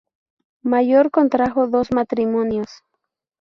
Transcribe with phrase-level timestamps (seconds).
[0.63, 2.71] Mayor contrajo dos matrimonios.